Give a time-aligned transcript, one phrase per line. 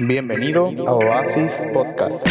[0.00, 2.24] Bienvenido a Oasis Podcast.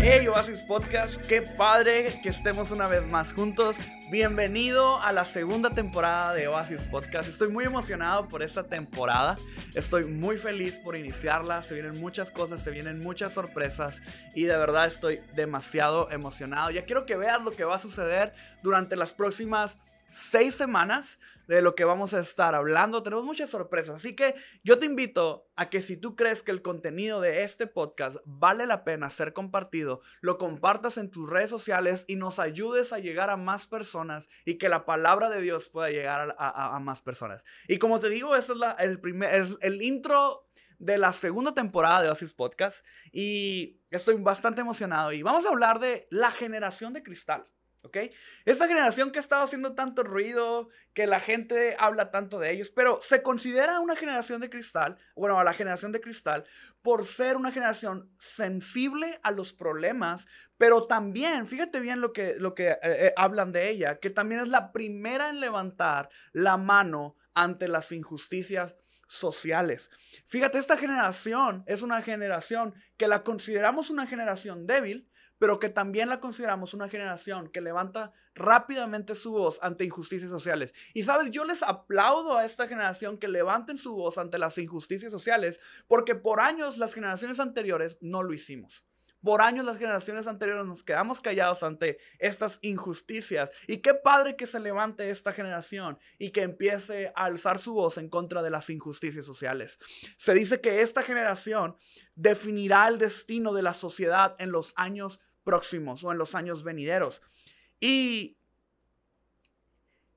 [0.00, 3.78] Hey Oasis Podcast, qué padre que estemos una vez más juntos.
[4.12, 7.28] Bienvenido a la segunda temporada de Oasis Podcast.
[7.28, 9.38] Estoy muy emocionado por esta temporada.
[9.74, 11.64] Estoy muy feliz por iniciarla.
[11.64, 14.02] Se vienen muchas cosas, se vienen muchas sorpresas
[14.36, 16.70] y de verdad estoy demasiado emocionado.
[16.70, 19.80] Ya quiero que veas lo que va a suceder durante las próximas
[20.14, 21.18] seis semanas
[21.48, 23.02] de lo que vamos a estar hablando.
[23.02, 23.96] Tenemos muchas sorpresas.
[23.96, 27.66] Así que yo te invito a que si tú crees que el contenido de este
[27.66, 32.92] podcast vale la pena ser compartido, lo compartas en tus redes sociales y nos ayudes
[32.92, 37.02] a llegar a más personas y que la palabra de Dios pueda llegar a, más
[37.02, 37.44] personas.
[37.68, 42.02] Y como te digo, eso es el, primer, es el intro de la segunda temporada
[42.02, 47.02] de Oasis Podcast y estoy bastante emocionado y vamos a hablar de la generación de
[47.02, 47.46] cristal.
[47.84, 47.98] ¿Ok?
[48.44, 52.70] Esta generación que ha estado haciendo tanto ruido, que la gente habla tanto de ellos,
[52.70, 56.44] pero se considera una generación de cristal, bueno, a la generación de cristal,
[56.82, 60.26] por ser una generación sensible a los problemas,
[60.56, 64.40] pero también, fíjate bien lo que, lo que eh, eh, hablan de ella, que también
[64.40, 68.76] es la primera en levantar la mano ante las injusticias
[69.06, 69.90] sociales.
[70.26, 76.08] Fíjate, esta generación es una generación que la consideramos una generación débil, pero que también
[76.08, 80.74] la consideramos una generación que levanta rápidamente su voz ante injusticias sociales.
[80.92, 85.12] Y sabes, yo les aplaudo a esta generación que levanten su voz ante las injusticias
[85.12, 88.84] sociales, porque por años las generaciones anteriores no lo hicimos.
[89.24, 93.50] Por años las generaciones anteriores nos quedamos callados ante estas injusticias.
[93.66, 97.96] Y qué padre que se levante esta generación y que empiece a alzar su voz
[97.96, 99.78] en contra de las injusticias sociales.
[100.18, 101.74] Se dice que esta generación
[102.14, 107.22] definirá el destino de la sociedad en los años próximos o en los años venideros.
[107.80, 108.36] Y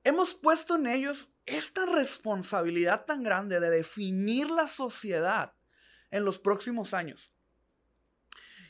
[0.04, 5.54] hemos puesto en ellos esta responsabilidad tan grande de definir la sociedad
[6.10, 7.32] en los próximos años.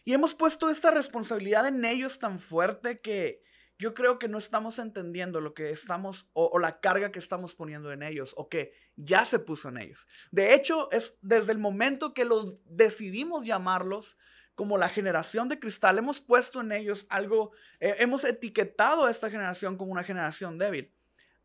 [0.09, 3.43] Y hemos puesto esta responsabilidad en ellos tan fuerte que
[3.79, 7.93] yo creo que no estamos entendiendo lo que estamos o, la carga que estamos poniendo
[7.93, 10.07] en ellos o que ya se puso en ellos.
[10.31, 14.17] De hecho, es desde el momento que los decidimos llamarlos
[14.55, 19.29] como la generación de cristal, hemos puesto en ellos algo, eh, hemos etiquetado a esta
[19.29, 20.91] generación como una generación débil.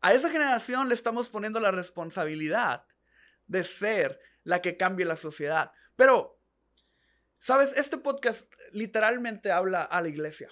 [0.00, 2.86] A esa generación le estamos poniendo la responsabilidad
[3.46, 5.70] de ser la que cambie la sociedad.
[5.96, 6.33] Pero
[7.44, 10.48] Sabes, este podcast literalmente habla a la iglesia.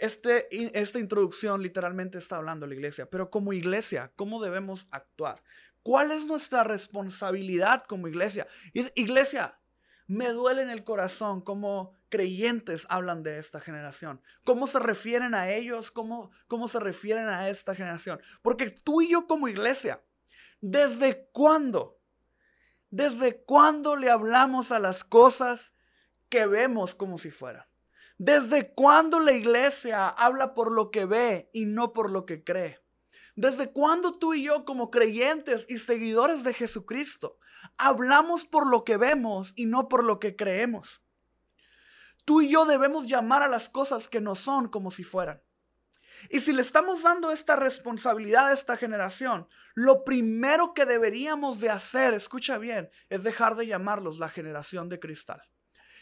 [0.00, 5.44] Este, esta introducción literalmente está hablando a la iglesia, pero como iglesia, ¿cómo debemos actuar?
[5.84, 8.48] ¿Cuál es nuestra responsabilidad como iglesia?
[8.96, 9.60] iglesia,
[10.08, 14.20] me duele en el corazón cómo creyentes hablan de esta generación.
[14.42, 15.92] ¿Cómo se refieren a ellos?
[15.92, 18.20] ¿Cómo, cómo se refieren a esta generación?
[18.42, 20.02] Porque tú y yo como iglesia,
[20.60, 22.00] ¿desde cuándo?
[22.90, 25.73] ¿Desde cuándo le hablamos a las cosas
[26.34, 27.68] que vemos como si fuera.
[28.18, 32.80] ¿Desde cuándo la iglesia habla por lo que ve y no por lo que cree?
[33.36, 37.38] ¿Desde cuándo tú y yo como creyentes y seguidores de Jesucristo
[37.76, 41.04] hablamos por lo que vemos y no por lo que creemos?
[42.24, 45.40] Tú y yo debemos llamar a las cosas que no son como si fueran.
[46.30, 51.70] Y si le estamos dando esta responsabilidad a esta generación, lo primero que deberíamos de
[51.70, 55.44] hacer, escucha bien, es dejar de llamarlos la generación de cristal.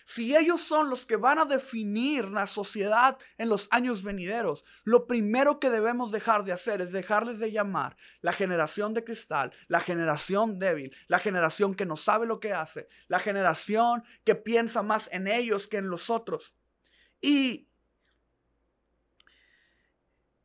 [0.05, 5.07] Si ellos son los que van a definir la sociedad en los años venideros, lo
[5.07, 9.81] primero que debemos dejar de hacer es dejarles de llamar la generación de cristal, la
[9.81, 15.09] generación débil, la generación que no sabe lo que hace, la generación que piensa más
[15.13, 16.55] en ellos que en los otros.
[17.21, 17.69] Y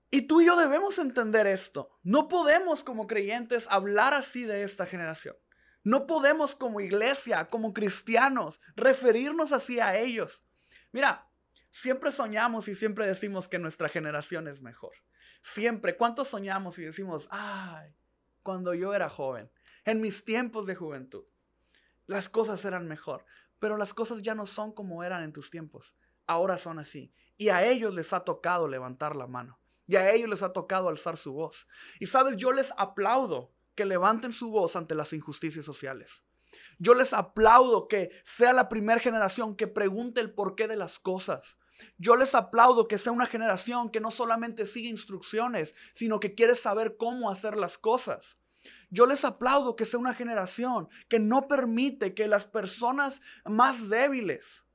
[0.09, 1.89] y tú y yo debemos entender esto.
[2.03, 5.35] No podemos como creyentes hablar así de esta generación.
[5.87, 10.43] No podemos como iglesia, como cristianos, referirnos así a ellos.
[10.91, 11.31] Mira,
[11.71, 14.91] siempre soñamos y siempre decimos que nuestra generación es mejor.
[15.43, 15.95] Siempre.
[15.95, 17.95] ¿Cuántos soñamos y decimos, ay,
[18.43, 19.49] cuando yo era joven,
[19.85, 21.23] en mis tiempos de juventud,
[22.05, 23.23] las cosas eran mejor?
[23.57, 25.95] Pero las cosas ya no son como eran en tus tiempos.
[26.25, 27.13] Ahora son así.
[27.37, 29.57] Y a ellos les ha tocado levantar la mano.
[29.87, 31.65] Y a ellos les ha tocado alzar su voz.
[32.01, 36.25] Y sabes, yo les aplaudo que levanten su voz ante las injusticias sociales.
[36.79, 41.57] Yo les aplaudo que sea la primera generación que pregunte el porqué de las cosas.
[41.99, 46.55] Yo les aplaudo que sea una generación que no solamente sigue instrucciones, sino que quiere
[46.55, 48.39] saber cómo hacer las cosas.
[48.89, 54.65] Yo les aplaudo que sea una generación que no permite que las personas más débiles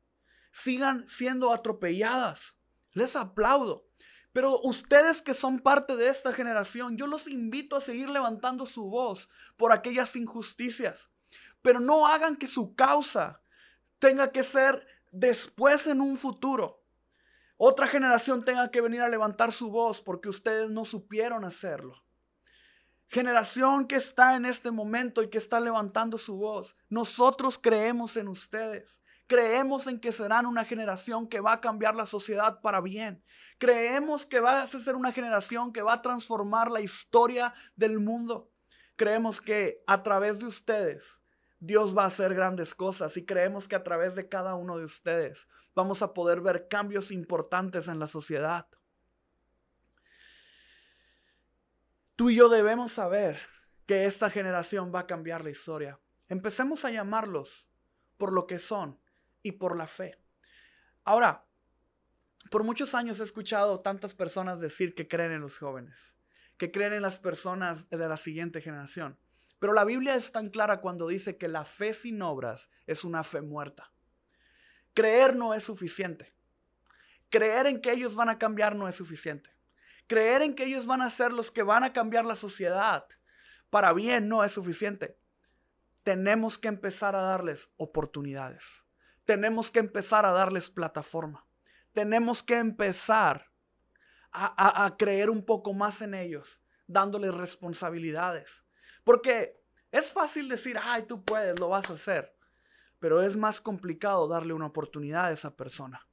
[0.53, 2.55] sigan siendo atropelladas.
[2.93, 3.89] Les aplaudo.
[4.33, 8.85] Pero ustedes que son parte de esta generación, yo los invito a seguir levantando su
[8.85, 11.11] voz por aquellas injusticias.
[11.61, 13.43] Pero no hagan que su causa
[13.99, 16.83] tenga que ser después en un futuro.
[17.59, 22.03] Otra generación tenga que venir a levantar su voz porque ustedes no supieron hacerlo.
[23.09, 28.29] Generación que está en este momento y que está levantando su voz, nosotros creemos en
[28.29, 29.02] ustedes.
[29.33, 33.25] Creemos en que serán una generación que va a cambiar la sociedad para bien.
[33.57, 38.51] Creemos que va a ser una generación que va a transformar la historia del mundo.
[38.95, 41.23] Creemos que a través de ustedes
[41.61, 44.85] Dios va a hacer grandes cosas y creemos que a través de cada uno de
[44.85, 48.67] ustedes vamos a poder ver cambios importantes en la sociedad.
[52.17, 53.41] Tú y yo debemos saber
[53.87, 55.99] que esta generación va a cambiar la historia.
[56.29, 57.67] Empecemos a llamarlos
[58.19, 59.01] por lo que son
[59.43, 60.19] y por la fe.
[61.05, 61.45] Ahora,
[62.51, 66.17] por muchos años he escuchado tantas personas decir que creen en los jóvenes,
[66.59, 69.19] que creen en las personas de la siguiente generación.
[69.59, 73.25] Pero la Biblia es tan clara cuando dice que la fe sin obras es una
[73.25, 73.93] fe muerta.
[74.93, 76.35] Creer no es suficiente.
[77.31, 79.51] Creer en que ellos van a cambiar no es suficiente.
[80.07, 83.07] Creer en que ellos van a ser los que van a cambiar la sociedad
[83.71, 85.17] para bien no es suficiente.
[86.03, 88.85] Tenemos que empezar a darles oportunidades
[89.25, 91.47] tenemos que empezar a darles plataforma.
[91.93, 93.51] Tenemos que empezar
[94.33, 98.65] a, creer un poco más en ellos, dándoles responsabilidades.
[99.05, 99.61] Porque
[99.91, 102.35] es fácil decir, ay, tú puedes, lo vas a hacer.
[102.99, 106.07] Pero es más complicado darle una oportunidad a esa persona.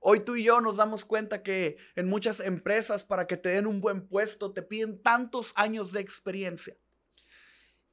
[0.00, 3.66] Hoy tú y yo nos damos cuenta que en muchas empresas para que te den
[3.66, 6.76] un buen puesto te piden tantos años de experiencia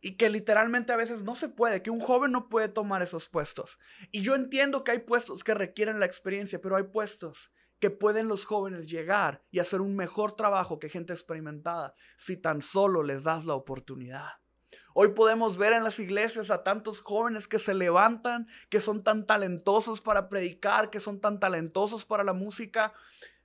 [0.02, 3.30] y que literalmente a veces no se puede, que un joven no puede tomar esos
[3.30, 3.80] puestos.
[4.12, 8.28] Y yo entiendo que hay puestos que requieren la experiencia, pero hay puestos que pueden
[8.28, 13.24] los jóvenes llegar y hacer un mejor trabajo que gente experimentada si tan solo les
[13.24, 14.28] das la oportunidad.
[14.94, 19.26] Hoy podemos ver en las iglesias a tantos jóvenes que se levantan, que son tan
[19.26, 22.94] talentosos para predicar, que son tan talentosos para la música.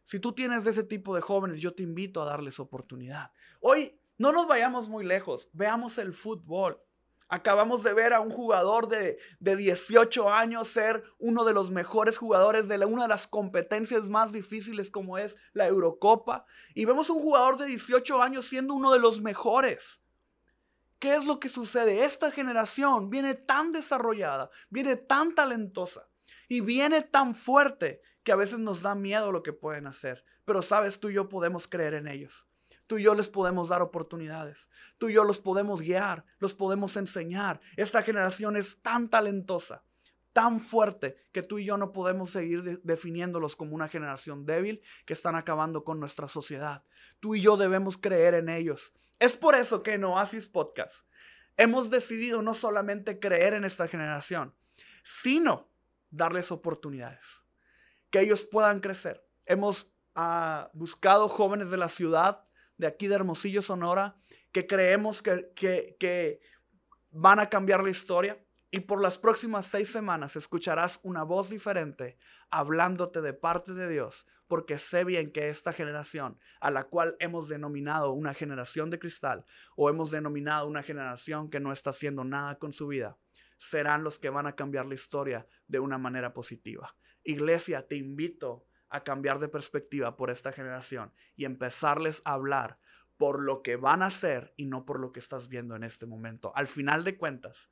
[0.03, 3.31] Si tú tienes de ese tipo de jóvenes, yo te invito a darles oportunidad.
[3.61, 6.81] Hoy no nos vayamos muy lejos, veamos el fútbol.
[7.29, 12.69] Acabamos de ver a un jugador de, 18 años ser uno de los mejores jugadores
[12.69, 16.47] de una de las competencias más difíciles como es la Eurocopa.
[16.75, 20.01] Y vemos un jugador de 18 años siendo uno de los mejores.
[20.99, 22.05] ¿Qué es lo que sucede?
[22.05, 26.09] Esta generación viene tan desarrollada, viene tan talentosa
[26.47, 30.25] y viene tan fuerte que a veces nos da miedo lo que pueden hacer.
[30.45, 32.47] Pero sabes, tú y yo podemos creer en ellos.
[32.95, 34.71] Tú y yo les podemos dar oportunidades.
[34.99, 37.61] Tú y yo los podemos guiar, los podemos enseñar.
[37.77, 39.83] Esta generación es tan talentosa,
[40.33, 45.15] tan fuerte, que tú y yo no podemos seguir definiéndolos como una generación débil que
[45.15, 46.85] están acabando con nuestra sociedad.
[47.19, 48.93] Tú y yo debemos creer en ellos.
[49.19, 51.05] Es por eso que en Oasis Podcast
[51.57, 54.55] hemos decidido no solamente creer en esta generación,
[55.03, 55.69] sino
[56.11, 57.45] darles oportunidades,
[58.11, 59.27] que ellos puedan crecer.
[59.47, 62.45] Hemos ah, buscado jóvenes de la ciudad
[62.77, 64.17] de aquí de Hermosillo, Sonora,
[64.53, 66.41] que creemos que, que,
[67.11, 68.41] van a cambiar la historia.
[68.71, 72.19] Y por las próximas seis semanas escucharás una voz diferente
[72.51, 77.49] hablándote de parte de Dios, porque sé bien que esta generación, a la cual hemos
[77.49, 79.45] denominado una generación de cristal
[79.77, 83.17] o hemos denominado una generación que no está haciendo nada con su vida,
[83.59, 86.97] serán los que van a cambiar la historia de una manera positiva.
[87.23, 92.79] Iglesia, te invito a cambiar de perspectiva por esta generación y empezarles a hablar
[93.17, 96.07] por lo que van a hacer y no por lo que estás viendo en este
[96.07, 96.53] momento.
[96.55, 97.71] Al final de cuentas,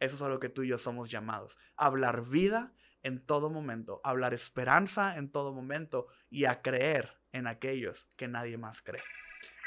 [0.00, 1.56] eso es a lo que tú y yo somos llamados.
[1.76, 2.72] Hablar vida
[3.04, 8.58] en todo momento, hablar esperanza en todo momento y a creer en aquellos que nadie
[8.58, 9.02] más cree.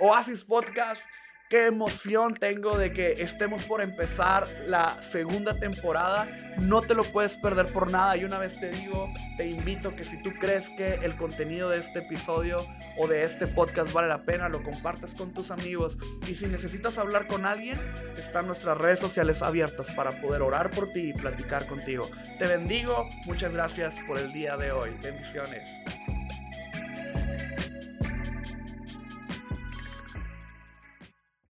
[0.02, 1.02] Oasis Podcast
[1.50, 6.30] Qué emoción tengo de que estemos por empezar la segunda temporada.
[6.60, 8.16] No te lo puedes perder por nada.
[8.18, 11.80] Y una vez te digo, te invito que si tú crees que el contenido de
[11.80, 12.60] este episodio
[13.00, 15.98] o de este podcast vale la pena, lo compartas con tus amigos.
[16.28, 17.80] Y si necesitas hablar con alguien,
[18.16, 22.08] están nuestras redes sociales abiertas para poder orar por ti y platicar contigo.
[22.38, 23.10] Te bendigo.
[23.26, 24.92] Muchas gracias por el día de hoy.
[25.02, 25.72] Bendiciones.